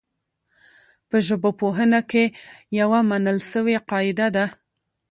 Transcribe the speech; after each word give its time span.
په 1.09 1.17
ژبپوهنه 1.27 1.99
کي 2.11 2.23
يوه 2.79 2.99
منل 3.09 3.37
سوې 3.51 3.75
قاعده 3.89 4.27
ده. 4.35 4.45